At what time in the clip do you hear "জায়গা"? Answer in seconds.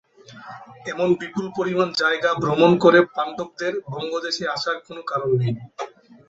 2.01-2.31